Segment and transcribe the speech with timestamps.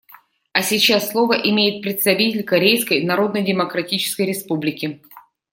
[0.51, 4.99] А сейчас слово имеет представитель Корейской Народно-Демократической Республики.